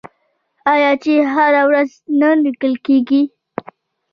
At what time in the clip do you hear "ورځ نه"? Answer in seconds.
1.69-2.29